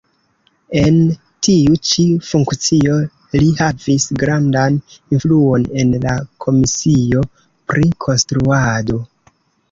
En 0.79 0.95
tiu 1.47 1.75
ĉi 1.89 2.05
funkcio 2.29 2.95
li 3.41 3.49
havis 3.59 4.07
grandan 4.23 4.79
influon 5.17 5.67
en 5.83 5.91
la 6.07 6.15
komisio 6.47 7.21
pri 7.73 7.85
konstruado. 8.07 8.99